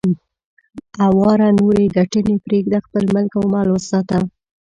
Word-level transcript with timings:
اواره 1.07 1.47
نورې 1.59 1.85
ګټنې 1.97 2.35
پرېږده، 2.45 2.77
خپل 2.85 3.03
ملک 3.13 3.31
او 3.39 3.45
مال 3.53 3.67
وساته. 3.71 4.19